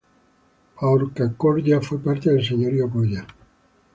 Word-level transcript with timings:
Paucarcolla 0.79 1.79
fue 1.79 1.99
parte 1.99 2.31
del 2.33 2.43
señorío 2.43 2.89
colla. 2.89 3.23